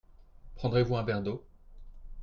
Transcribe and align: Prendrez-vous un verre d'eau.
Prendrez-vous 0.55 0.97
un 0.97 1.03
verre 1.03 1.21
d'eau. 1.21 1.45